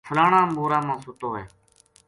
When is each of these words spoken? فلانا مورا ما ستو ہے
فلانا 0.07 0.39
مورا 0.55 0.79
ما 0.87 0.95
ستو 1.03 1.29
ہے 1.37 1.45